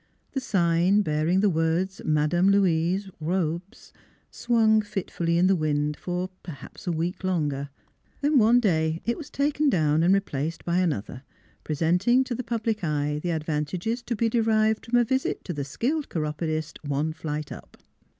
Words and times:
The 0.31 0.39
sign, 0.41 1.03
bearing 1.03 1.41
the 1.41 1.49
words" 1.51 2.01
Madame 2.05 2.49
Louise, 2.49 3.11
Robes" 3.19 3.93
NEIGHBORS 3.93 3.93
343 4.31 4.31
swung 4.55 4.81
fitfully 4.81 5.37
in 5.37 5.45
the 5.45 5.55
wind 5.55 5.95
for 5.95 6.31
perhaps 6.41 6.87
a 6.87 6.91
week 6.91 7.23
longer. 7.23 7.69
Then 8.21 8.39
one 8.39 8.59
day 8.59 9.03
it 9.05 9.15
was 9.15 9.29
taken 9.29 9.69
down 9.69 10.01
and 10.01 10.11
replaced 10.15 10.65
by 10.65 10.79
another, 10.79 11.21
presenting 11.63 12.23
to 12.23 12.33
the 12.33 12.43
public 12.43 12.83
eye 12.83 13.19
the 13.21 13.29
advantages 13.29 14.01
to 14.01 14.15
be 14.15 14.27
derived 14.27 14.87
from 14.87 14.97
a 14.97 15.03
visit 15.03 15.43
to 15.45 15.53
the 15.53 15.63
skilled 15.63 16.09
chiropodist, 16.09 16.83
one 16.83 17.13
flight 17.13 17.51
up. 17.51 17.77